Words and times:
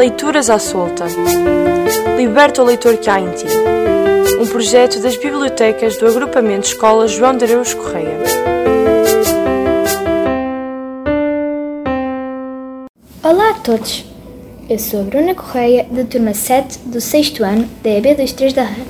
Leituras 0.00 0.48
à 0.48 0.58
Solta. 0.58 1.04
Liberta 2.16 2.62
o 2.62 2.64
leitor 2.64 2.96
que 2.96 3.10
há 3.10 3.20
em 3.20 3.30
ti. 3.32 3.44
Um 4.40 4.46
projeto 4.46 4.98
das 4.98 5.14
bibliotecas 5.14 5.98
do 5.98 6.06
Agrupamento 6.06 6.68
Escola 6.68 7.06
João 7.06 7.36
de 7.36 7.44
Areus 7.44 7.74
Correia. 7.74 8.18
Olá 13.22 13.50
a 13.50 13.54
todos! 13.62 14.06
Eu 14.70 14.78
sou 14.78 15.00
a 15.00 15.04
Bruna 15.04 15.34
Correia, 15.34 15.86
da 15.90 16.02
turma 16.04 16.32
7 16.32 16.78
do 16.86 16.98
6 16.98 17.38
ano 17.40 17.68
da 17.82 17.90
EB23 17.90 18.54
da 18.54 18.62
RAM. 18.62 18.86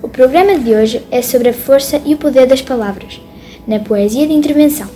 O 0.00 0.08
programa 0.08 0.58
de 0.58 0.74
hoje 0.74 1.06
é 1.10 1.20
sobre 1.20 1.50
a 1.50 1.54
força 1.54 2.00
e 2.06 2.14
o 2.14 2.16
poder 2.16 2.46
das 2.46 2.62
palavras, 2.62 3.20
na 3.68 3.78
poesia 3.78 4.26
de 4.26 4.32
intervenção. 4.32 4.88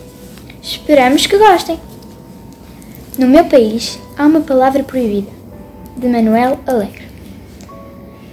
Esperamos 0.63 1.27
que 1.27 1.37
gostem! 1.37 1.79
No 3.19 3.29
meu 3.29 3.45
país 3.45 3.99
há 4.19 4.25
uma 4.25 4.41
palavra 4.41 4.83
proibida, 4.83 5.31
de 5.95 6.09
Manuel 6.09 6.59
Alegre. 6.67 7.07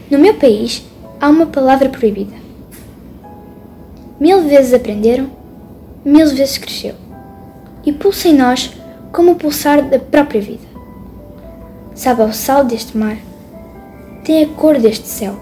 No 0.09 0.17
meu 0.17 0.33
país 0.35 0.85
há 1.19 1.27
uma 1.27 1.45
palavra 1.45 1.89
proibida. 1.89 2.33
Mil 4.17 4.43
vezes 4.43 4.73
aprenderam, 4.73 5.29
mil 6.05 6.25
vezes 6.29 6.57
cresceu, 6.57 6.95
e 7.85 7.91
pulsa 7.91 8.29
em 8.29 8.37
nós 8.37 8.71
como 9.11 9.33
o 9.33 9.35
pulsar 9.35 9.83
da 9.89 9.99
própria 9.99 10.39
vida. 10.39 10.65
Sabe 11.93 12.21
ao 12.21 12.31
sal 12.31 12.63
deste 12.63 12.97
mar, 12.97 13.17
tem 14.23 14.41
a 14.41 14.47
cor 14.47 14.79
deste 14.79 15.07
céu. 15.07 15.37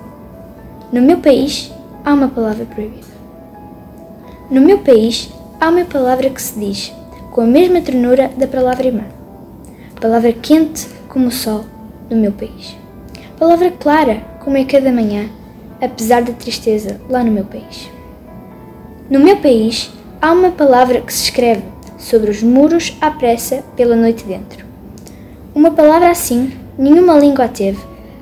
No 0.92 1.04
meu 1.04 1.20
país 1.20 1.72
há 2.04 2.16
uma 2.16 2.30
palavra 2.30 2.66
proibida. 2.66 3.12
No 4.50 4.60
meu 4.60 4.80
país 4.80 5.30
há 5.60 5.70
uma 5.70 5.86
palavra 5.86 6.32
que 6.32 6.42
se 6.42 6.60
diz 6.60 6.92
com 7.32 7.42
a 7.42 7.46
mesma 7.46 7.80
ternura 7.80 8.30
da 8.36 8.48
palavra 8.48 8.88
irmã 8.88 9.21
palavra 10.02 10.34
quente 10.34 10.88
como 11.08 11.28
o 11.28 11.32
sol 11.32 11.64
no 12.10 12.18
meu 12.18 12.32
país. 12.32 12.76
Palavra 13.38 13.70
clara 13.70 14.24
como 14.44 14.58
é 14.58 14.66
cada 14.66 14.92
manhã, 14.92 15.30
apesar 15.80 16.24
da 16.24 16.34
tristeza 16.34 17.00
lá 17.08 17.24
no 17.24 17.32
meu 17.32 17.46
país. 17.46 17.88
No 19.12 19.20
meu 19.20 19.38
país 19.38 19.92
há 20.20 20.32
uma 20.32 20.50
palavra 20.50 21.02
que 21.02 21.14
se 21.14 21.26
escreve 21.26 21.62
sobre 22.00 22.32
os 22.32 22.42
muros 22.42 22.98
à 23.00 23.12
pressa 23.12 23.64
pela 23.76 23.96
noite 23.96 24.24
dentro. 24.24 24.66
Uma 25.54 25.70
palavra 25.70 26.10
assim 26.10 26.52
nenhuma 26.80 27.20
língua 27.20 27.48
teve, 27.48 27.80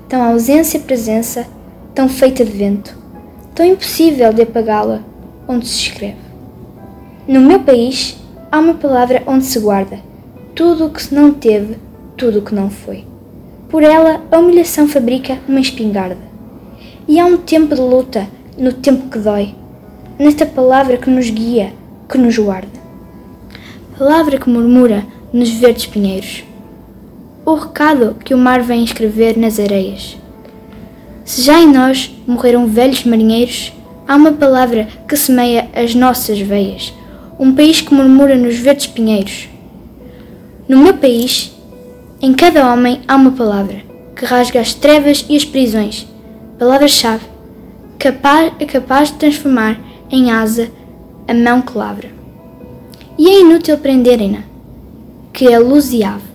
tão 0.10 0.22
ausência-presença, 0.22 1.48
tão 1.96 2.10
feita 2.10 2.44
de 2.44 2.52
vento, 2.52 2.98
tão 3.56 3.66
impossível 3.66 4.34
de 4.34 4.42
apagá-la, 4.42 5.00
onde 5.48 5.66
se 5.66 5.76
escreve. 5.76 6.18
No 7.26 7.40
meu 7.40 7.62
país 7.62 8.18
há 8.52 8.60
uma 8.60 8.74
palavra 8.74 9.24
onde 9.26 9.46
se 9.46 9.60
guarda, 9.60 10.09
tudo 10.60 10.88
o 10.88 10.90
que 10.90 11.02
se 11.02 11.16
não 11.16 11.32
teve, 11.32 11.78
tudo 12.18 12.40
o 12.40 12.42
que 12.42 12.54
não 12.54 12.70
foi. 12.70 13.06
Por 13.70 13.82
ela, 13.82 14.22
a 14.30 14.40
humilhação 14.40 14.90
fabrica 14.90 15.40
uma 15.48 15.62
espingarda. 15.62 16.18
E 17.08 17.18
há 17.18 17.26
um 17.26 17.38
tempo 17.38 17.74
de 17.74 17.80
luta, 17.80 18.28
no 18.58 18.74
tempo 18.74 19.10
que 19.10 19.20
dói, 19.20 19.56
nesta 20.20 20.46
palavra 20.46 20.98
que 20.98 21.10
nos 21.10 21.30
guia, 21.30 21.72
que 22.10 22.18
nos 22.18 22.38
guarda. 22.38 22.78
Palavra 23.98 24.38
que 24.38 24.50
murmura 24.50 25.06
nos 25.32 25.50
verdes 25.50 25.86
pinheiros. 25.86 26.44
O 27.46 27.54
recado 27.54 28.18
que 28.26 28.34
o 28.34 28.38
mar 28.38 28.62
vem 28.62 28.84
escrever 28.84 29.38
nas 29.38 29.62
areias. 29.62 30.18
Se 31.24 31.42
já 31.42 31.58
em 31.58 31.72
nós 31.72 32.14
morreram 32.28 32.68
velhos 32.68 33.06
marinheiros, 33.06 33.72
há 34.06 34.18
uma 34.18 34.34
palavra 34.34 34.90
que 35.08 35.16
semeia 35.16 35.70
as 35.74 35.96
nossas 35.96 36.38
veias, 36.38 36.94
um 37.40 37.56
país 37.56 37.80
que 37.80 37.94
murmura 37.94 38.36
nos 38.36 38.58
verdes 38.58 38.88
pinheiros. 38.88 39.48
No 40.70 40.78
meu 40.78 40.94
país, 40.94 41.52
em 42.22 42.32
cada 42.32 42.72
homem 42.72 43.02
há 43.08 43.16
uma 43.16 43.32
palavra 43.32 43.82
que 44.16 44.24
rasga 44.24 44.62
as 44.62 44.72
trevas 44.72 45.26
e 45.28 45.36
as 45.36 45.44
prisões, 45.44 46.06
palavra-chave, 46.60 47.26
capaz, 47.98 48.54
capaz 48.68 49.10
de 49.10 49.18
transformar 49.18 49.80
em 50.12 50.30
asa 50.30 50.70
a 51.28 51.34
mão 51.34 51.64
que 51.64 51.76
lavra. 51.76 52.12
E 53.18 53.28
é 53.28 53.42
inútil 53.42 53.80
prenderem-na, 53.80 54.44
que 55.34 55.52
é 55.52 55.58
luz 55.58 55.92
e 55.92 56.04
ave. 56.04 56.30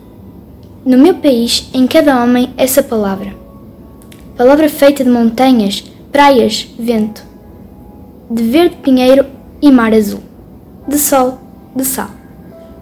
No 0.84 0.98
meu 0.98 1.14
país, 1.14 1.70
em 1.72 1.86
cada 1.86 2.20
homem, 2.20 2.52
essa 2.56 2.82
palavra. 2.82 3.32
Palavra 4.36 4.68
feita 4.68 5.04
de 5.04 5.10
montanhas, 5.10 5.84
praias, 6.10 6.66
vento, 6.76 7.24
de 8.28 8.42
verde 8.42 8.74
pinheiro 8.82 9.26
e 9.62 9.70
mar 9.70 9.94
azul, 9.94 10.22
de 10.88 10.98
sol, 10.98 11.38
de 11.76 11.84
sal. 11.84 12.23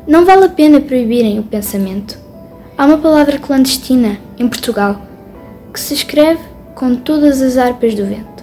Não 0.06 0.24
vale 0.24 0.46
a 0.46 0.48
pena 0.48 0.80
proibirem 0.80 1.38
o 1.38 1.44
pensamento. 1.44 2.18
Há 2.76 2.86
uma 2.86 2.98
palavra 2.98 3.38
clandestina 3.38 4.18
em 4.36 4.48
Portugal 4.48 5.00
que 5.72 5.78
se 5.78 5.94
escreve 5.94 6.40
com 6.74 6.96
todas 6.96 7.40
as 7.40 7.56
harpas 7.56 7.94
do 7.94 8.04
vento. 8.04 8.42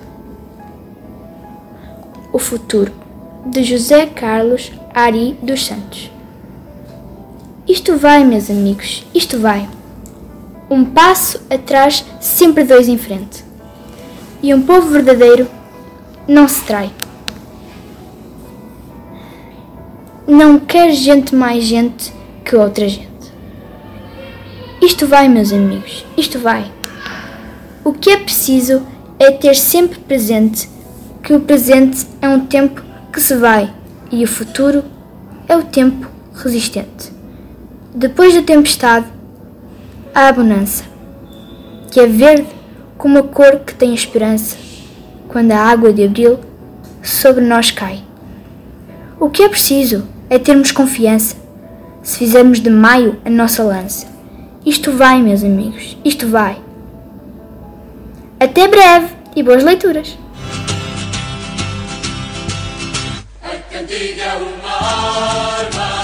O 2.32 2.40
futuro, 2.40 2.94
de 3.46 3.64
José 3.64 4.06
Carlos 4.06 4.72
Ari 4.94 5.38
dos 5.42 5.66
Santos. 5.66 6.10
Isto 7.68 7.98
vai, 7.98 8.24
meus 8.24 8.50
amigos, 8.50 9.06
isto 9.14 9.38
vai. 9.38 9.68
Um 10.70 10.86
passo 10.86 11.42
atrás, 11.50 12.06
sempre 12.22 12.64
dois 12.64 12.88
em 12.88 12.98
frente. 12.98 13.44
E 14.42 14.54
um 14.54 14.62
povo 14.62 14.88
verdadeiro 14.90 15.46
não 16.26 16.48
se 16.48 16.64
trai. 16.64 16.90
Não 20.30 20.60
quer 20.60 20.92
gente 20.92 21.34
mais 21.34 21.64
gente 21.64 22.14
que 22.46 22.56
outra 22.56 22.88
gente. 22.88 23.10
Isto 24.80 25.08
vai, 25.08 25.28
meus 25.28 25.52
amigos, 25.52 26.06
isto 26.16 26.38
vai. 26.38 26.72
O 27.84 27.94
que 27.94 28.12
é 28.12 28.18
preciso 28.18 28.84
é 29.18 29.32
ter 29.32 29.56
sempre 29.56 30.00
presente 30.00 30.70
que 31.24 31.34
o 31.34 31.40
presente 31.40 32.06
é 32.22 32.30
um 32.30 32.46
tempo 32.46 32.80
que 33.12 33.20
se 33.20 33.36
vai 33.36 33.74
e 34.12 34.24
o 34.24 34.28
futuro 34.28 34.84
é 35.48 35.58
o 35.58 35.64
tempo 35.64 36.08
resistente. 36.36 37.12
Depois 37.94 38.36
da 38.36 38.44
tempestade, 38.44 39.08
há 40.14 40.28
a 40.28 40.32
bonança, 40.32 40.84
que 41.92 42.00
é 42.00 42.06
verde 42.06 42.48
como 43.00 43.18
a 43.18 43.24
cor 43.24 43.62
que 43.66 43.74
tem 43.74 43.96
esperança 43.96 44.56
quando 45.28 45.52
a 45.54 45.58
água 45.58 45.92
de 45.92 46.04
abril 46.04 46.40
sobre 47.02 47.44
nós 47.44 47.72
cai. 47.72 48.04
O 49.20 49.30
que 49.30 49.42
é 49.42 49.50
preciso 49.50 50.08
é 50.30 50.38
termos 50.38 50.72
confiança. 50.72 51.36
Se 52.04 52.20
fizermos 52.20 52.60
de 52.60 52.70
maio 52.70 53.20
a 53.26 53.30
nossa 53.30 53.64
lança. 53.64 54.08
Isto 54.66 54.92
vai, 54.92 55.22
meus 55.22 55.44
amigos, 55.44 55.98
isto 56.06 56.28
vai. 56.28 56.58
Até 58.40 58.68
breve 58.68 59.08
e 59.36 59.44
boas 59.44 59.64
leituras! 59.64 60.18
A 63.42 63.56
cantiga 63.72 64.24
é 64.24 64.36
uma 64.36 64.72
arma. 64.72 65.99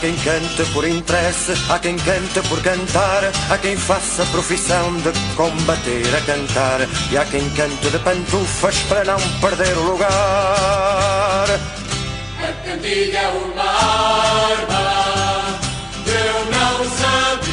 Quem 0.00 0.16
cante 0.16 0.64
por 0.72 0.88
interesse, 0.88 1.52
há 1.68 1.78
quem 1.78 1.94
cante 1.98 2.40
por 2.48 2.62
cantar, 2.62 3.22
há 3.50 3.58
quem 3.58 3.76
faça 3.76 4.24
profissão 4.26 4.94
de 4.96 5.12
combater 5.36 6.16
a 6.16 6.20
cantar, 6.22 6.80
e 7.10 7.18
há 7.18 7.24
quem 7.26 7.50
cante 7.50 7.90
de 7.90 7.98
pantufas 7.98 8.78
para 8.88 9.04
não 9.04 9.18
perder 9.40 9.76
o 9.76 9.82
lugar. 9.82 10.08
A 12.38 12.52
cantiga 12.64 13.18
é 13.18 13.28
uma 13.28 13.62
arma, 13.62 14.80
eu 16.06 16.46
não 16.46 16.76
sabia, 16.96 17.49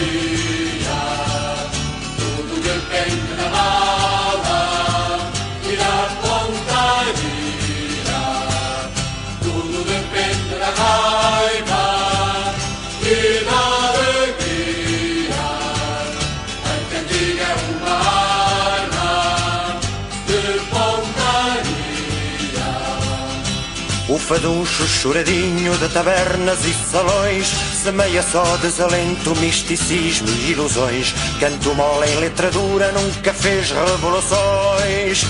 faduncho 24.28 24.86
choradinho 24.86 25.78
de 25.78 25.88
tabernas 25.88 26.66
e 26.66 26.74
salões 26.74 27.48
Semeia 27.82 28.22
só 28.22 28.44
desalento, 28.58 29.34
misticismo 29.38 30.28
e 30.28 30.52
ilusões 30.52 31.14
Canto 31.40 31.74
mole 31.74 32.12
em 32.12 32.16
letra 32.18 32.52
dura, 32.52 32.92
nunca 32.92 33.34
fez 33.34 33.72
revoluções 33.72 35.26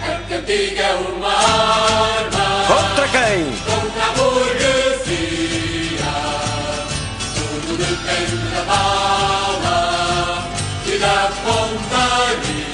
A 0.00 0.14
cantiga 0.28 0.82
é 0.82 0.94
uma 0.94 1.28
arma 1.28 2.66
Contra 2.68 3.08
quem? 3.08 3.44
contra 3.64 4.04
a 4.04 4.12
burguesia. 4.12 5.56
Tudo 7.34 7.76
depende 7.78 8.36
da 8.54 8.62
bala 8.64 9.80
e 10.86 10.98
da 10.98 11.30
pontaria. 11.44 12.66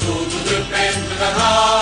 Tudo 0.00 0.36
depende 0.48 1.14
da 1.18 1.28
raiva 1.28 1.81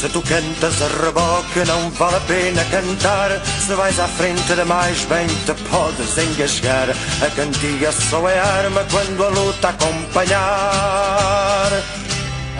Se 0.00 0.08
tu 0.10 0.22
cantas 0.22 0.80
a 0.80 0.86
reboque 1.02 1.64
não 1.66 1.90
vale 1.90 2.14
a 2.14 2.20
pena 2.20 2.64
cantar. 2.66 3.32
Se 3.66 3.74
vais 3.74 3.98
à 3.98 4.06
frente 4.06 4.54
demais 4.54 5.04
bem 5.06 5.26
te 5.26 5.52
podes 5.68 6.16
engasgar. 6.16 6.90
A 7.20 7.26
cantiga 7.34 7.90
só 7.90 8.28
é 8.28 8.38
arma 8.38 8.86
quando 8.92 9.24
a 9.24 9.28
luta 9.28 9.70
acompanhar. 9.70 10.38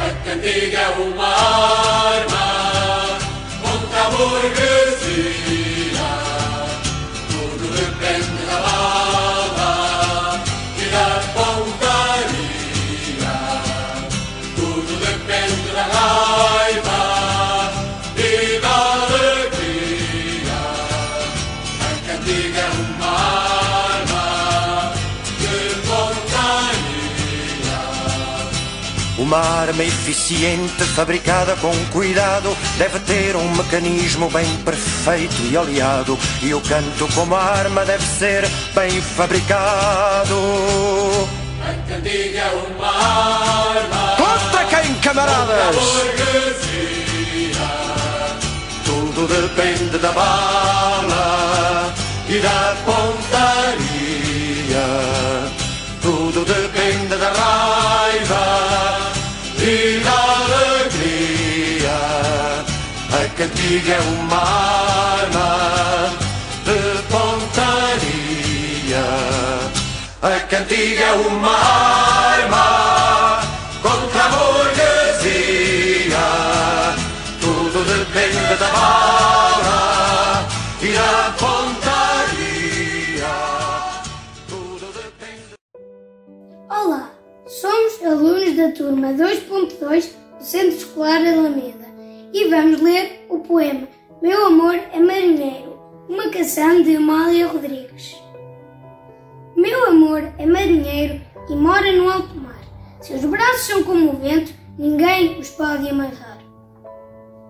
A 0.01 0.11
cantiga 0.25 0.79
é 0.79 0.89
uma 0.99 1.29
arma 1.29 3.19
contra 3.63 4.01
a 4.01 4.11
burguesia. 4.11 5.48
Uma 29.29 29.39
arma 29.41 29.85
eficiente, 29.85 30.85
fabricada 30.85 31.55
com 31.57 31.75
cuidado, 31.93 32.57
deve 32.79 32.99
ter 33.01 33.37
um 33.37 33.55
mecanismo 33.57 34.31
bem 34.31 34.47
perfeito 34.65 35.35
e 35.51 35.57
aliado. 35.57 36.19
E 36.41 36.55
o 36.55 36.61
canto, 36.63 37.07
como 37.15 37.35
arma, 37.35 37.85
deve 37.85 38.05
ser 38.05 38.49
bem 38.75 39.03
fabricado. 39.03 40.35
A 41.61 41.75
cantiga 41.89 42.39
é 42.39 42.75
uma 42.75 42.87
arma 42.87 44.17
Contra 44.17 44.65
quem, 44.65 44.95
camaradas? 44.95 45.77
Tudo 48.87 49.27
depende 49.27 49.99
da 49.99 50.13
bala 50.13 51.78
e 52.29 52.41
da 52.41 52.77
pontaria. 52.85 53.79
Tudo 56.03 56.45
depende 56.45 57.17
da 57.17 57.33
raiva 57.33 58.45
e 59.59 60.01
da 60.05 60.21
alegria. 60.45 61.99
A 63.13 63.29
cantiga 63.37 63.95
é 63.95 64.01
uma 64.21 64.43
arma 65.17 65.51
de 66.65 66.81
pontaria. 67.09 67.87
A 70.21 70.41
cantiga 70.41 71.05
é 71.05 71.13
uma 71.13 71.57
arma 71.57 73.28
da 88.69 88.73
turma 88.73 89.09
2.2 89.15 90.13
do 90.37 90.45
Centro 90.45 90.77
Escolar 90.77 91.27
Alameda 91.27 91.87
e 92.35 92.49
vamos 92.49 92.83
ler 92.83 93.25
o 93.31 93.39
poema 93.39 93.89
Meu 94.21 94.47
Amor 94.47 94.75
é 94.75 94.99
Marinheiro, 94.99 95.79
uma 96.07 96.29
canção 96.29 96.83
de 96.83 96.97
Amália 96.97 97.47
Rodrigues. 97.47 98.21
Meu 99.57 99.89
amor 99.89 100.23
é 100.39 100.45
marinheiro 100.45 101.21
e 101.49 101.57
mora 101.57 101.91
no 101.93 102.11
alto 102.11 102.35
mar. 102.37 102.61
Seus 103.01 103.25
braços 103.25 103.63
são 103.63 103.83
como 103.83 104.13
o 104.13 104.17
vento, 104.17 104.53
ninguém 104.79 105.39
os 105.39 105.49
pode 105.51 105.89
amarrar. 105.89 106.39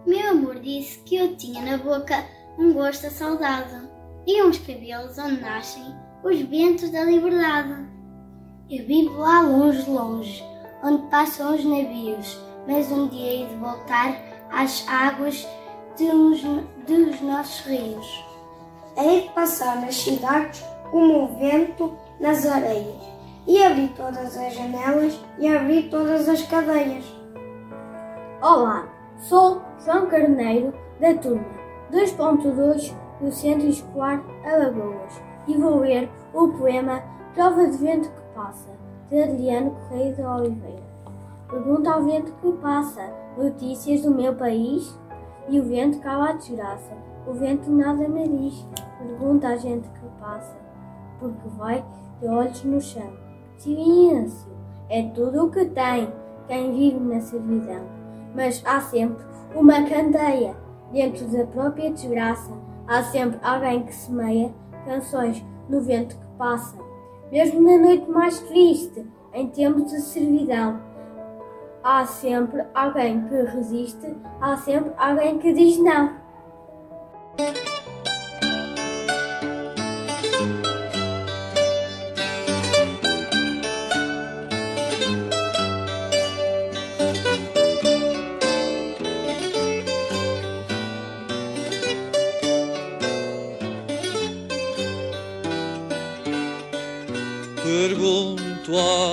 Meu 0.07 0.31
amor 0.31 0.61
disse 0.61 1.01
que 1.01 1.17
eu 1.17 1.37
tinha 1.37 1.63
na 1.63 1.79
boca 1.79 2.25
um 2.59 2.73
gosto 2.73 3.11
saudável 3.11 3.89
e 4.27 4.43
uns 4.43 4.59
cabelos 4.59 5.19
onde 5.19 5.41
nascem 5.41 5.83
os 6.23 6.41
ventos 6.43 6.91
da 6.91 7.03
liberdade. 7.05 7.89
Eu 8.71 8.87
vivo 8.87 9.19
lá 9.19 9.43
longe, 9.43 9.91
longe, 9.91 10.45
onde 10.83 11.03
passam 11.09 11.55
os 11.55 11.65
navios, 11.65 12.41
mas 12.67 12.91
um 12.93 13.09
dia 13.09 13.33
hei 13.33 13.47
de 13.47 13.55
voltar 13.57 14.15
às 14.51 14.87
águas 14.89 15.47
uns- 16.01 16.43
dos 16.87 17.21
nossos 17.21 17.61
rios. 17.67 18.25
Hei 18.97 19.23
de 19.23 19.29
passar 19.31 19.81
nas 19.81 19.97
cidades 19.97 20.63
como 20.91 21.25
o 21.25 21.39
vento 21.39 21.93
nas 22.21 22.47
areias, 22.47 23.03
e 23.47 23.63
abrir 23.63 23.89
todas 23.97 24.37
as 24.37 24.55
janelas 24.55 25.19
e 25.39 25.49
abrir 25.49 25.89
todas 25.91 26.29
as 26.29 26.43
cadeias. 26.43 27.05
Olá, 28.43 28.87
sou 29.19 29.63
João 29.85 30.07
Carneiro, 30.07 30.73
da 31.01 31.15
turma 31.15 31.45
2.2 31.91 32.95
do 33.21 33.33
Centro 33.33 33.67
Escolar 33.69 34.23
Alagoas 34.45 35.21
e 35.47 35.57
vou 35.57 35.79
ler 35.81 36.09
o 36.35 36.49
poema 36.49 37.03
Prova 37.35 37.67
de 37.67 37.77
Vento 37.79 38.09
que 38.11 38.21
Passa, 38.35 38.71
de 39.11 39.23
Adriano 39.23 39.71
Correia 39.71 40.13
de 40.13 40.23
Oliveira. 40.23 40.83
Pergunta 41.49 41.91
ao 41.91 42.05
vento 42.05 42.33
que 42.33 42.53
passa, 42.53 43.11
notícias 43.37 44.03
do 44.03 44.11
meu 44.11 44.35
país, 44.35 44.99
e 45.49 45.59
o 45.59 45.65
vento 45.65 45.99
cala 46.01 46.31
a 46.31 46.33
desgraça, 46.33 46.93
o 47.27 47.33
vento 47.33 47.71
nada 47.71 48.07
me 48.09 48.29
diz. 48.29 48.67
Pergunta 48.99 49.49
à 49.49 49.57
gente 49.57 49.89
que 49.89 50.21
passa, 50.21 50.57
porque 51.19 51.49
vai 51.57 51.85
de 52.21 52.29
olhos 52.29 52.65
no 52.65 52.81
chão. 52.81 53.13
Silêncio 53.57 54.51
é 54.89 55.03
tudo 55.11 55.47
o 55.47 55.51
que 55.51 55.65
tem 55.65 56.13
quem 56.47 56.73
vive 56.73 57.01
na 57.01 57.21
servidão 57.21 57.99
mas 58.35 58.63
há 58.65 58.81
sempre 58.81 59.25
uma 59.55 59.83
candeia 59.83 60.55
dentro 60.93 61.27
da 61.27 61.45
própria 61.47 61.91
desgraça. 61.91 62.53
Há 62.87 63.03
sempre 63.03 63.39
alguém 63.43 63.83
que 63.83 63.95
semeia 63.95 64.55
canções 64.85 65.45
no 65.69 65.81
vento 65.81 66.17
que 66.17 66.27
passa. 66.39 66.77
Mesmo 67.31 67.61
na 67.61 67.79
noite 67.79 68.11
mais 68.11 68.41
triste, 68.41 69.07
em 69.35 69.49
tempos 69.49 69.93
de 69.93 70.01
servidão, 70.01 70.81
há 71.85 72.07
sempre 72.07 72.65
alguém 72.75 73.23
que 73.29 73.35
resiste, 73.43 74.17
há 74.41 74.57
sempre 74.57 74.93
alguém 74.97 75.39
que 75.39 75.53
diz 75.53 75.79
não. 75.79 76.17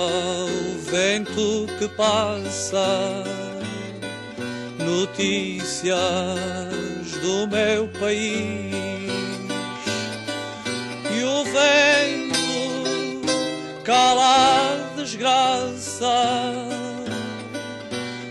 Ao 0.06 0.48
vento 0.90 1.66
que 1.78 1.88
passa 1.88 3.24
notícias 4.78 5.96
do 7.20 7.48
meu 7.48 7.88
país 7.88 8.74
e 11.10 11.24
o 11.24 11.44
vento 11.44 12.36
cala 13.84 14.72
a 14.72 14.94
desgraça. 14.96 16.54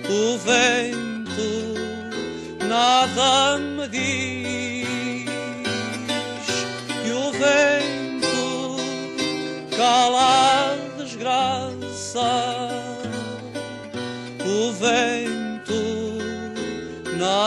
O 0.08 0.38
vento 0.38 1.76
nada 2.68 3.58
me 3.58 3.75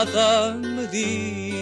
nada 0.05 0.53
me 0.53 0.87
diz. 0.87 1.59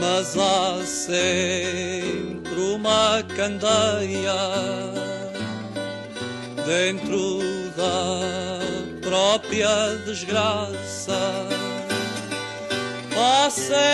Mas 0.00 0.36
há 0.38 0.86
sempre 0.86 2.60
uma 2.60 3.22
candeia 3.36 4.53
dentro 6.84 7.40
da 7.78 8.20
própria 9.00 9.96
desgraça. 10.04 11.18
Há 13.16 13.48
sempre 13.48 13.90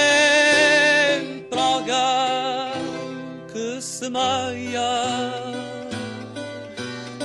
alguém 1.57 2.73
que 3.53 3.81
semeia 3.81 4.81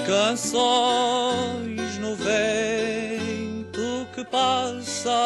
canções 0.05 1.97
no 1.97 2.15
vento 2.15 4.07
que 4.13 4.23
passa. 4.25 5.25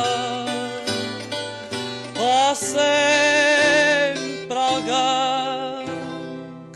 Há 2.15 2.55
sempre 2.55 3.67
alguém 4.57 5.85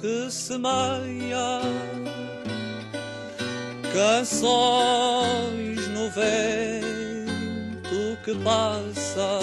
que 0.02 0.30
semeia 0.30 1.93
canções 3.94 5.88
no 5.90 6.10
vento 6.10 6.84
que 8.24 8.34
passa. 8.44 9.40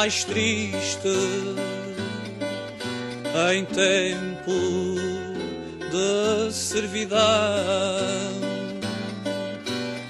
Mais 0.00 0.24
triste, 0.24 1.08
em 3.52 3.66
tempo 3.66 4.50
de 5.90 6.50
servidão, 6.50 7.18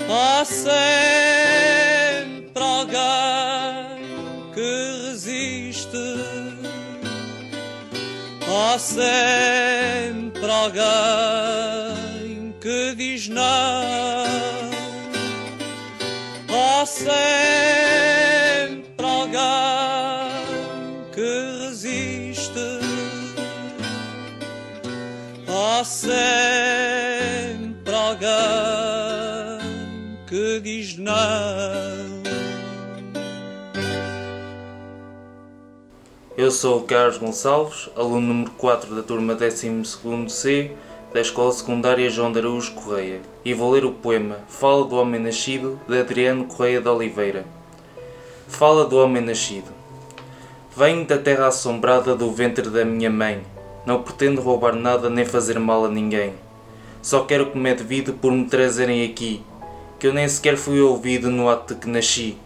há 0.08 0.44
sempre 0.44 2.62
alguém 2.62 4.06
que 4.54 5.08
resiste, 5.08 5.98
há 8.46 8.78
sempre 8.78 10.48
alguém 10.48 12.54
que 12.60 12.94
diz 12.94 13.26
não. 13.26 13.40
Há 16.48 16.86
sempre 16.86 18.19
sempre 25.90 27.92
alguém 27.92 28.28
que 30.28 30.60
diz 30.60 30.96
não. 30.96 31.10
Eu 36.36 36.52
sou 36.52 36.78
o 36.78 36.82
Carlos 36.84 37.18
Gonçalves, 37.18 37.90
aluno 37.96 38.20
número 38.20 38.52
4 38.52 38.94
da 38.94 39.02
turma 39.02 39.34
12C 39.34 40.70
da 41.12 41.20
Escola 41.20 41.52
Secundária 41.52 42.08
João 42.08 42.30
de 42.30 42.38
Araújo 42.38 42.72
Correia, 42.74 43.20
e 43.44 43.52
vou 43.52 43.72
ler 43.72 43.84
o 43.84 43.90
poema 43.90 44.38
Fala 44.48 44.84
do 44.84 44.94
Homem 44.94 45.20
Nascido, 45.20 45.80
de 45.88 45.98
Adriano 45.98 46.44
Correia 46.44 46.80
de 46.80 46.88
Oliveira. 46.88 47.44
Fala 48.46 48.84
do 48.84 48.96
Homem 48.96 49.22
Nascido. 49.22 49.72
Venho 50.74 51.04
da 51.04 51.18
terra 51.18 51.48
assombrada 51.48 52.14
do 52.14 52.30
ventre 52.30 52.70
da 52.70 52.84
minha 52.84 53.10
mãe. 53.10 53.42
Não 53.86 54.02
pretendo 54.02 54.42
roubar 54.42 54.74
nada 54.74 55.08
nem 55.08 55.24
fazer 55.24 55.58
mal 55.58 55.84
a 55.84 55.88
ninguém. 55.88 56.34
Só 57.02 57.24
quero 57.24 57.44
o 57.44 57.50
que 57.50 57.58
me 57.58 57.70
é 57.70 57.74
devido 57.74 58.12
por 58.12 58.30
me 58.30 58.44
trazerem 58.44 59.04
aqui, 59.04 59.42
que 59.98 60.06
eu 60.06 60.12
nem 60.12 60.28
sequer 60.28 60.56
fui 60.56 60.80
ouvido 60.80 61.30
no 61.30 61.48
ato 61.48 61.74
de 61.74 61.80
que 61.80 61.88
nasci. 61.88 62.36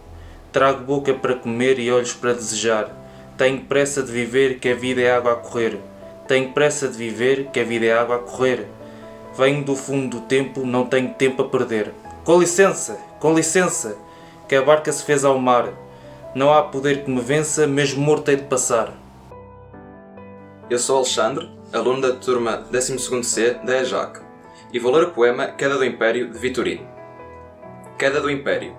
Trago 0.51 0.85
boca 0.85 1.13
para 1.13 1.35
comer 1.35 1.77
e 1.79 1.91
olhos 1.91 2.13
para 2.13 2.33
desejar. 2.33 2.89
Tenho 3.37 3.59
pressa 3.61 4.01
de 4.01 4.11
viver, 4.11 4.59
que 4.59 4.69
a 4.69 4.75
vida 4.75 5.01
é 5.01 5.11
água 5.11 5.33
a 5.33 5.35
correr. 5.35 5.77
Tenho 6.25 6.53
pressa 6.53 6.87
de 6.87 6.97
viver, 6.97 7.47
que 7.51 7.59
a 7.59 7.63
vida 7.65 7.85
é 7.85 7.91
água 7.91 8.15
a 8.15 8.19
correr. 8.19 8.65
Venho 9.37 9.65
do 9.65 9.75
fundo 9.75 10.19
do 10.19 10.25
tempo, 10.25 10.65
não 10.65 10.85
tenho 10.85 11.13
tempo 11.13 11.41
a 11.41 11.49
perder. 11.49 11.91
Com 12.23 12.39
licença, 12.39 12.97
com 13.19 13.33
licença, 13.33 13.97
que 14.47 14.55
a 14.55 14.61
barca 14.61 14.89
se 14.93 15.03
fez 15.03 15.25
ao 15.25 15.37
mar. 15.37 15.67
Não 16.33 16.53
há 16.53 16.63
poder 16.63 17.03
que 17.03 17.11
me 17.11 17.19
vença, 17.19 17.67
mesmo 17.67 18.01
morto 18.01 18.29
hei 18.29 18.37
de 18.37 18.43
passar. 18.43 18.93
Eu 20.67 20.79
sou 20.79 20.97
Alexandre, 20.97 21.47
aluno 21.71 22.01
da 22.01 22.13
turma 22.13 22.65
12C 22.71 23.63
da 23.63 23.81
EJAC, 23.81 24.19
e 24.73 24.79
vou 24.79 24.91
ler 24.91 25.03
o 25.03 25.11
poema 25.11 25.49
Queda 25.49 25.77
do 25.77 25.85
Império 25.85 26.31
de 26.31 26.39
Vitorino. 26.39 26.87
Queda 27.99 28.19
do 28.19 28.31
Império. 28.31 28.75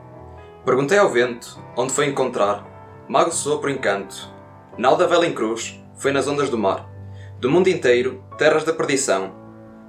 Perguntei 0.64 0.98
ao 0.98 1.08
vento 1.08 1.62
onde 1.76 1.92
foi 1.92 2.06
encontrar, 2.06 2.66
mago 3.08 3.30
sopro 3.30 3.70
encanto. 3.70 4.28
Nau 4.76 4.96
da 4.96 5.06
vela 5.06 5.28
em 5.28 5.32
cruz, 5.32 5.80
foi 5.94 6.10
nas 6.10 6.26
ondas 6.26 6.50
do 6.50 6.58
mar. 6.58 6.90
Do 7.38 7.48
mundo 7.48 7.68
inteiro, 7.68 8.20
terras 8.36 8.64
da 8.64 8.72
perdição. 8.72 9.32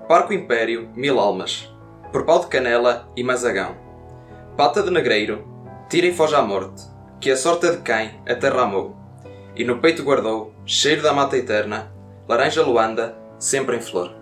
Parco 0.07 0.33
Império, 0.33 0.91
mil 0.93 1.19
almas. 1.19 1.67
Por 2.11 2.25
pau 2.25 2.41
de 2.41 2.47
canela 2.47 3.11
e 3.15 3.23
mazagão. 3.23 3.75
Pata 4.55 4.83
de 4.83 4.91
negreiro, 4.91 5.47
tira 5.89 6.05
e 6.05 6.13
foge 6.13 6.35
à 6.35 6.43
morte, 6.43 6.83
que 7.19 7.31
a 7.31 7.35
sorte 7.35 7.65
é 7.65 7.71
de 7.71 7.81
quem 7.81 8.21
a 8.29 8.35
terra 8.35 8.61
amou. 8.61 9.06
E 9.57 9.63
no 9.63 9.79
peito 9.79 10.03
guardou, 10.03 10.53
cheiro 10.67 11.01
da 11.01 11.11
mata 11.11 11.35
eterna, 11.35 11.91
laranja 12.27 12.61
luanda, 12.61 13.17
sempre 13.39 13.77
em 13.77 13.81
flor. 13.81 14.15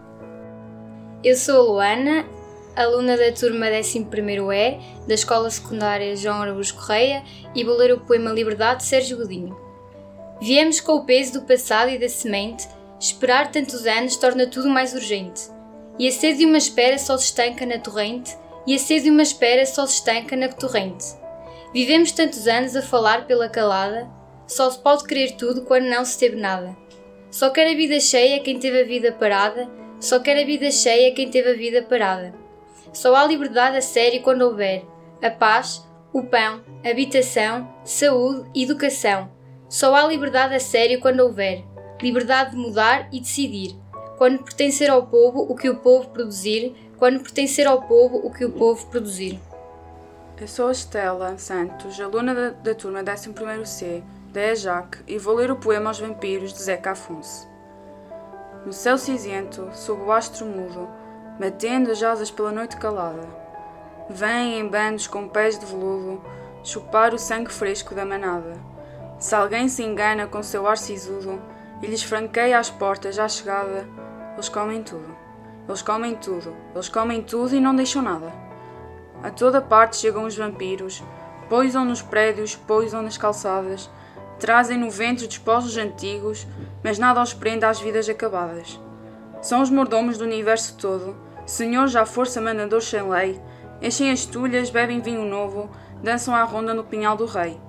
Eu 1.22 1.36
sou 1.36 1.58
a 1.58 1.64
Luana, 1.64 2.26
aluna 2.74 3.18
da 3.18 3.34
turma 3.34 3.66
11E 3.66 4.80
da 5.06 5.14
Escola 5.14 5.50
Secundária 5.50 6.16
João 6.16 6.42
Araújo 6.42 6.76
Correia 6.76 7.22
e 7.54 7.66
vou 7.66 7.76
ler 7.76 7.92
o 7.92 8.00
poema 8.00 8.32
Liberdade 8.32 8.80
de 8.80 8.86
Sérgio 8.86 9.18
Godinho. 9.18 9.60
Viemos 10.42 10.80
com 10.80 10.94
o 10.94 11.06
peso 11.06 11.34
do 11.34 11.46
passado 11.46 11.90
e 11.90 12.00
da 12.00 12.08
semente, 12.08 12.66
esperar 12.98 13.52
tantos 13.52 13.86
anos 13.86 14.16
torna 14.16 14.48
tudo 14.48 14.70
mais 14.70 14.94
urgente. 14.94 15.50
E 16.00 16.08
a 16.08 16.12
sede 16.14 16.40
de 16.40 16.46
uma 16.46 16.58
espera 16.58 16.98
só 16.98 17.18
se 17.18 17.26
estanca 17.26 17.66
na 17.66 17.78
torrente, 17.78 18.38
e 18.66 18.74
a 18.74 18.80
sede 18.80 19.04
de 19.04 19.10
uma 19.10 19.24
espera 19.24 19.66
só 19.66 19.86
se 19.86 19.96
estanca 19.96 20.34
na 20.38 20.48
torrente. 20.48 21.04
Vivemos 21.74 22.14
tantos 22.14 22.48
anos 22.48 22.74
a 22.74 22.82
falar 22.82 23.28
pela 23.28 23.50
calada, 23.50 24.10
só 24.48 24.70
se 24.70 24.80
pode 24.80 25.06
querer 25.06 25.36
tudo 25.36 25.64
quando 25.64 25.86
não 25.86 26.06
se 26.06 26.18
teve 26.18 26.36
nada. 26.36 26.76
Só 27.32 27.50
quer 27.50 27.72
a 27.72 27.76
vida 27.76 28.00
cheia 28.00 28.40
quem 28.42 28.60
teve 28.60 28.82
a 28.82 28.86
vida 28.86 29.12
parada, 29.12 29.70
só 30.00 30.20
quer 30.20 30.42
a 30.42 30.46
vida 30.46 30.72
cheia 30.72 31.14
quem 31.14 31.30
teve 31.30 31.52
a 31.52 31.56
vida 31.56 31.82
parada. 31.82 32.34
Só 32.94 33.16
há 33.16 33.26
liberdade 33.26 33.78
a 33.78 33.82
sério 33.82 34.22
quando 34.22 34.44
houver 34.44 34.86
a 35.22 35.30
paz, 35.30 35.86
o 36.14 36.24
pão, 36.24 36.64
habitação, 36.84 37.74
saúde, 37.84 38.50
educação. 38.56 39.30
Só 39.68 39.94
há 39.96 40.08
liberdade 40.08 40.56
a 40.56 40.60
sério 40.60 41.00
quando 41.02 41.20
houver 41.22 41.64
liberdade 42.02 42.52
de 42.52 42.58
mudar 42.58 43.10
e 43.12 43.20
decidir. 43.20 43.76
Quando 44.18 44.44
pertencer 44.44 44.90
ao 44.90 45.08
povo 45.08 45.42
o 45.42 45.56
que 45.56 45.70
o 45.70 45.78
povo 45.78 46.10
produzir, 46.10 46.74
quando 46.98 47.20
pertencer 47.20 47.68
ao 47.68 47.82
povo 47.82 48.18
o 48.18 48.32
que 48.32 48.46
o 48.46 48.52
povo 48.52 48.86
produzir. 48.88 49.40
Eu 50.40 50.48
sou 50.48 50.72
Estela 50.72 51.38
Santos, 51.38 52.00
aluna 52.00 52.34
da, 52.34 52.50
da 52.50 52.76
turma 52.76 53.04
11C 53.04 54.04
da 54.36 54.52
EJAC 54.52 54.98
e 55.08 55.18
vou 55.18 55.34
ler 55.34 55.50
o 55.50 55.56
poema 55.56 55.90
Aos 55.90 55.98
Vampiros 55.98 56.52
de 56.52 56.62
Zeca 56.62 56.92
Afonso. 56.92 57.48
No 58.66 58.74
céu 58.74 58.98
cinzento, 58.98 59.70
sob 59.72 60.02
o 60.02 60.12
astro 60.12 60.46
mudo, 60.46 60.90
batendo 61.40 61.90
as 61.90 62.04
asas 62.04 62.30
pela 62.30 62.52
noite 62.52 62.76
calada, 62.76 63.26
vêm 64.10 64.60
em 64.60 64.68
bandos 64.68 65.08
com 65.08 65.30
pés 65.30 65.58
de 65.58 65.66
veludo 65.66 66.22
chupar 66.66 67.14
o 67.14 67.18
sangue 67.18 67.50
fresco 67.50 67.96
da 67.96 68.04
manada. 68.04 68.58
Se 69.18 69.34
alguém 69.34 69.70
se 69.70 69.82
engana 69.82 70.28
com 70.28 70.44
seu 70.44 70.68
ar 70.68 70.78
sisudo 70.78 71.42
e 71.82 71.88
lhes 71.88 72.04
franqueia 72.04 72.60
as 72.60 72.70
portas 72.70 73.18
à 73.18 73.30
chegada, 73.30 73.88
eles 74.34 74.50
comem 74.50 74.84
tudo. 74.84 75.16
Eles 75.66 75.82
comem 75.82 76.14
tudo. 76.14 76.54
Eles 76.74 76.90
comem 76.90 77.22
tudo 77.24 77.56
e 77.56 77.62
não 77.62 77.74
deixam 77.74 78.02
nada. 78.02 78.34
A 79.24 79.32
toda 79.32 79.62
parte 79.62 79.96
chegam 79.96 80.26
os 80.26 80.36
vampiros, 80.36 81.02
poisam 81.48 81.86
nos 81.86 82.02
prédios, 82.02 82.54
poisam 82.54 83.02
nas 83.02 83.18
calçadas, 83.18 83.90
trazem 84.40 84.78
no 84.78 84.90
ventre 84.90 85.28
despojos 85.28 85.78
antigos, 85.78 86.48
mas 86.84 87.00
nada 87.00 87.22
os 87.22 87.34
prende 87.34 87.66
às 87.66 87.80
vidas 87.80 88.08
acabadas. 88.10 88.80
São 89.42 89.62
os 89.62 89.70
mordomos 89.70 90.18
do 90.18 90.24
universo 90.24 90.78
todo, 90.78 91.16
senhores 91.46 91.96
à 91.96 92.06
força 92.06 92.42
mandadores 92.42 92.86
sem 92.86 93.08
lei, 93.08 93.40
enchem 93.82 94.12
as 94.12 94.26
tulhas, 94.26 94.70
bebem 94.70 95.02
vinho 95.02 95.26
novo, 95.26 95.70
dançam 96.02 96.36
à 96.36 96.44
ronda 96.44 96.74
no 96.74 96.84
pinhal 96.84 97.16
do 97.16 97.26
rei. 97.26 97.60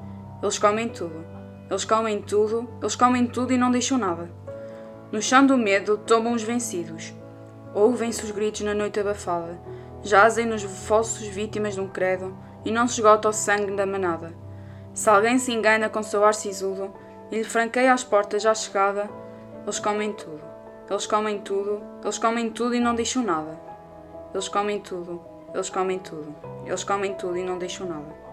Eles 0.43 0.59
comem 0.59 0.89
tudo. 0.89 1.25
Eles 1.69 1.85
comem 1.85 2.23
tudo, 2.23 2.69
eles 2.81 2.95
comem 2.95 3.27
tudo 3.27 3.53
e 3.53 3.59
não 3.59 3.71
deixam 3.73 3.99
nada. 3.99 4.31
No 5.11 5.21
chão 5.21 5.45
do 5.45 5.57
medo 5.57 5.99
tomam 5.99 6.33
os 6.33 6.43
vencidos. 6.43 7.13
Ouvem-se 7.75 8.25
os 8.25 8.31
gritos 8.31 8.61
na 8.61 8.73
noite 8.73 9.01
abafada. 9.01 9.59
Jazem 10.03 10.47
nos 10.47 10.63
fossos 10.63 11.27
vítimas 11.27 11.75
de 11.75 11.81
um 11.81 11.89
credo 11.89 12.37
e 12.65 12.71
não 12.71 12.87
se 12.87 12.95
esgota 12.95 13.29
o 13.29 13.33
sangue 13.33 13.75
da 13.75 13.85
manada. 13.85 14.33
Se 14.97 15.11
alguém 15.11 15.39
se 15.39 15.53
engana 15.53 15.91
com 15.91 16.03
seu 16.03 16.25
ar 16.25 16.33
sisudo 16.33 16.91
e 17.31 17.37
lhe 17.37 17.45
franqueia 17.45 17.93
as 17.93 18.03
portas 18.03 18.47
à 18.47 18.55
chegada, 18.55 19.11
eles 19.63 19.79
comem 19.79 20.11
tudo. 20.15 20.41
Eles 20.89 21.07
comem 21.07 21.39
tudo, 21.43 21.83
eles 22.03 22.19
comem 22.19 22.49
tudo 22.49 22.75
e 22.75 22.81
não 22.81 22.95
deixam 22.95 23.23
nada. 23.23 23.61
Eles 24.33 24.49
comem 24.49 24.81
tudo, 24.81 25.21
eles 25.53 25.69
comem 25.69 25.99
tudo, 25.99 26.35
eles 26.65 26.83
comem 26.83 27.15
tudo 27.15 27.37
e 27.37 27.45
não 27.45 27.59
deixam 27.59 27.87
nada. 27.87 28.26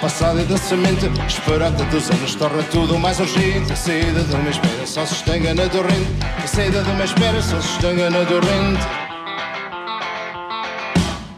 Passado 0.00 0.40
e 0.40 0.44
da 0.44 0.56
semente 0.56 1.10
Esperar 1.28 1.72
tantos 1.72 2.10
anos 2.10 2.34
torna 2.34 2.62
tudo 2.64 2.98
mais 2.98 3.20
urgente. 3.20 3.72
A 3.72 3.76
saída 3.76 4.22
de 4.22 4.34
uma 4.34 4.50
espera 4.50 4.86
só 4.86 5.04
se 5.06 5.14
estanca 5.14 5.54
na 5.54 5.68
torrente. 5.68 6.10
A 6.42 6.46
saída 6.46 6.82
de 6.82 6.90
uma 6.90 7.04
espera 7.04 7.42
só 7.42 7.60
se 7.60 7.72
estanca 7.74 8.10
na 8.10 8.24
torrente. 8.24 9.00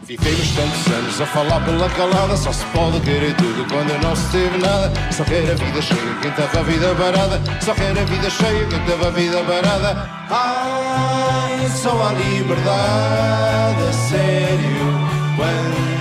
Vivemos 0.05 0.49
tantos 0.51 0.87
anos 0.93 1.21
a 1.21 1.25
falar 1.25 1.65
pela 1.65 1.89
calada 1.89 2.37
Só 2.37 2.51
se 2.51 2.63
pode 2.65 2.99
querer 2.99 3.33
tudo 3.35 3.65
quando 3.67 3.99
não 4.03 4.15
se 4.15 4.31
teve 4.31 4.57
nada. 4.59 4.91
Só 5.11 5.23
quer 5.23 5.49
a 5.49 5.55
vida 5.55 5.81
cheia 5.81 6.15
quem 6.21 6.31
teve 6.31 6.57
a 6.57 6.61
vida 6.61 6.95
parada 6.95 7.41
Só 7.61 7.73
quer 7.73 7.97
a 7.97 8.03
vida 8.03 8.29
cheia 8.29 8.65
quem 8.67 8.79
teve 8.81 9.05
a 9.05 9.09
vida 9.09 9.43
parada 9.43 10.09
Ai, 10.29 11.67
só 11.69 12.09
a 12.09 12.13
liberdade 12.13 13.83
a 13.89 13.93
sério 13.93 15.09
Quando 15.35 15.92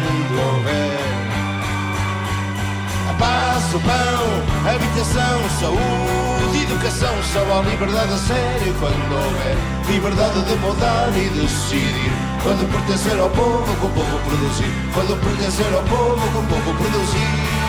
Paz, 3.73 3.75
o 3.75 3.81
pão, 3.81 4.75
habitação, 4.75 5.49
saúde, 5.61 6.63
educação 6.63 7.15
Só 7.33 7.41
há 7.41 7.63
liberdade 7.63 8.13
a 8.13 8.19
sério 8.19 8.75
quando 8.79 9.15
houver 9.15 9.57
Liberdade 9.89 10.43
de 10.43 10.55
mudar 10.57 11.09
e 11.17 11.29
decidir. 11.31 12.13
Quando 12.43 12.71
pertencer 12.71 13.19
ao 13.19 13.31
povo, 13.31 13.77
com 13.77 13.87
o 13.87 13.91
povo 13.91 14.19
produzir. 14.29 14.73
Quando 14.95 15.21
pertencer 15.21 15.73
ao 15.75 15.83
povo, 15.85 16.33
com 16.33 16.39
o 16.39 16.47
povo 16.47 16.75
produzir 16.77 17.62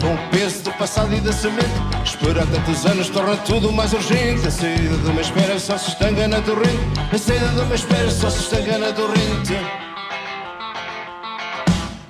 com 0.00 0.14
o 0.14 0.18
peso 0.30 0.62
do 0.64 0.72
passado 0.72 1.14
e 1.14 1.20
da 1.20 1.32
semente. 1.32 1.68
Esperar 2.04 2.46
tantos 2.46 2.86
anos 2.86 3.08
torna 3.08 3.36
tudo 3.38 3.72
mais 3.72 3.92
urgente. 3.92 4.46
A 4.46 4.50
saída 4.50 4.96
de 4.96 5.10
uma 5.10 5.20
espera 5.20 5.58
só 5.58 5.76
se 5.78 5.90
estanca 5.90 6.28
na 6.28 6.40
torrente. 6.40 6.78
A 7.12 7.18
saída 7.18 7.48
de 7.48 7.60
uma 7.60 7.74
espera 7.74 8.10
só 8.10 8.30
se 8.30 8.40
estanca 8.40 8.78
na 8.78 8.92
torrente. 8.92 9.56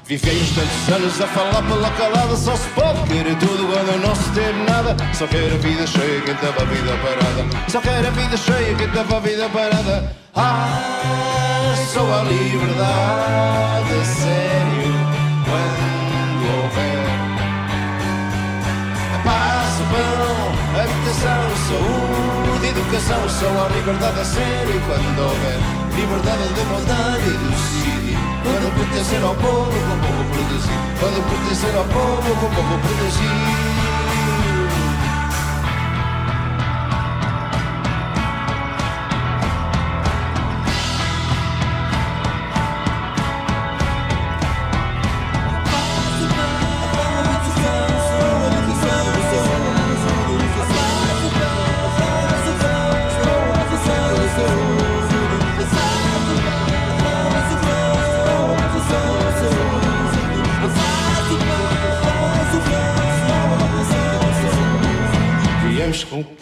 Vivemos 0.04 0.48
tantos 0.54 0.94
anos 0.94 1.20
a 1.20 1.26
falar 1.26 1.62
pela 1.68 1.90
calada 1.90 2.34
Só 2.34 2.56
se 2.56 2.66
pode 2.70 3.02
querer 3.10 3.36
tudo 3.36 3.66
quando 3.66 4.00
não 4.00 4.14
se 4.14 4.30
teve 4.30 4.62
nada. 4.62 4.96
Só 5.12 5.26
quer 5.26 5.52
a 5.52 5.56
vida 5.58 5.86
cheia 5.86 6.22
quem 6.22 6.34
teve 6.34 6.62
a 6.62 6.64
vida 6.64 6.96
parada. 7.02 7.70
Só 7.70 7.80
quer 7.80 8.06
a 8.06 8.10
vida 8.10 8.36
cheia 8.36 8.74
quem 8.74 8.88
teve 8.88 9.14
a 9.14 9.20
vida 9.20 9.48
parada. 9.50 10.16
Ah, 10.34 11.74
só 11.92 12.00
a 12.00 12.22
liberdade, 12.22 14.06
sério 14.06 14.67
saúde, 21.68 22.66
educação, 22.66 23.28
só 23.28 23.46
há 23.46 23.68
liberdade 23.68 24.20
a 24.20 24.24
sério 24.24 24.81
quando 24.87 25.20
houver 25.20 25.59
liberdade 25.94 26.48
de 26.54 26.64
maldade 26.64 27.28
e 27.28 27.37
lucídio. 27.44 28.18
Quando 28.42 28.72
pertencer 28.74 29.22
ao 29.22 29.35
povo, 29.35 29.70
com 29.70 29.94
o 29.94 30.00
povo 30.00 30.24
produzir? 30.33 30.78
Quando 30.98 31.18
pertencer 31.28 31.74
ao 31.76 31.85
povo, 31.85 32.37
com 32.40 32.46
o 32.46 32.50
povo 32.50 32.78
produzir? 32.78 34.07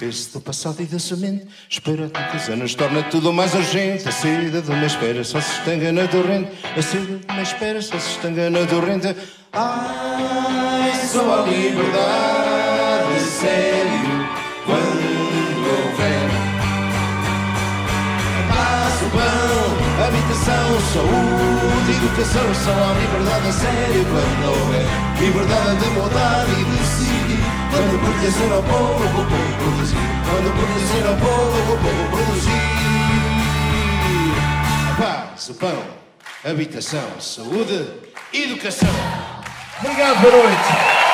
Peso 0.07 0.35
do 0.35 0.41
passado 0.41 0.81
e 0.81 0.85
da 0.85 1.01
semente 1.01 1.49
Espera 1.69 2.09
tantos 2.09 2.49
anos 2.49 2.77
torna 2.77 3.03
tudo 3.03 3.33
mais 3.33 3.53
urgente. 3.55 4.09
A 4.09 4.13
saída 4.13 4.63
de 4.63 4.71
uma 4.71 4.87
espera 4.87 5.25
só 5.25 5.41
se 5.41 5.51
estanca 5.59 5.91
na 5.91 6.07
torrente. 6.07 6.53
A 6.77 6.81
saída 6.81 7.19
de 7.19 7.33
uma 7.33 7.43
espera 7.43 7.83
só 7.83 7.99
se 7.99 8.11
estanca 8.11 8.49
na 8.49 8.65
torrente. 8.67 9.17
Ai, 9.53 10.93
só 11.11 11.43
a 11.43 11.49
liberdade, 11.49 13.21
sério 13.21 14.29
Quando 14.65 15.67
houver. 15.75 16.31
Paz, 18.49 19.03
o 19.03 19.11
pão, 19.11 20.07
habitação, 20.07 20.69
saúde, 20.93 21.91
educação. 21.97 22.55
Só 22.55 22.71
há 22.71 22.95
liberdade 22.95 23.49
a 23.49 23.53
sério 23.53 24.07
quando 24.07 24.57
houver. 24.57 24.87
Liberdade 25.19 25.81
de 25.81 25.91
mudar 25.99 26.47
e 26.49 26.65
decidir 26.65 27.26
Quando 27.77 28.01
pertencer 28.01 28.51
ao 28.53 28.63
povo, 28.63 29.05
o 29.05 29.09
povo 29.13 29.27
produzir. 29.59 29.97
Quando 30.25 30.49
pertencer 30.57 31.07
ao 31.07 31.17
povo, 31.17 31.59
o 31.61 31.77
povo 31.77 32.09
produzir. 32.11 32.65
Paz, 34.97 35.51
pão, 35.61 35.85
habitação, 36.51 37.21
saúde, 37.21 37.87
educação. 38.33 38.89
Obrigado, 39.83 40.23
boa 40.23 40.33
noite 40.33 41.06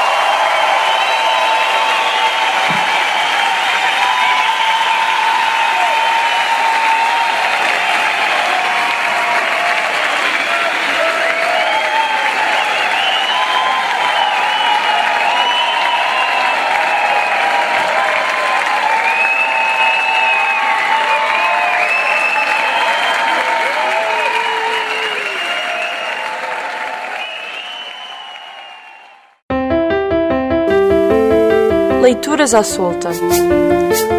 Leituras 32.43 32.55
à 32.55 32.63
solta. 32.65 33.11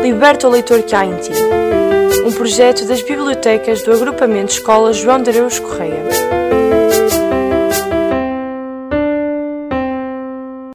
Liberta 0.01 0.47
o 0.47 0.51
leitor 0.51 0.81
que 0.83 0.95
há 0.95 1.05
em 1.05 1.15
ti. 1.17 1.31
Um 2.25 2.31
projeto 2.31 2.85
das 2.87 3.01
bibliotecas 3.01 3.81
do 3.81 3.91
Agrupamento 3.91 4.53
Escola 4.53 4.93
João 4.93 5.21
de 5.21 5.29
Areus 5.31 5.59
Correia. 5.59 6.02